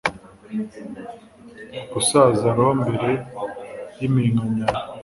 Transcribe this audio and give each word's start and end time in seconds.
gusaza 1.93 2.47
roho 2.55 2.73
mbere 2.83 3.09
yiminkanyari 3.99 4.77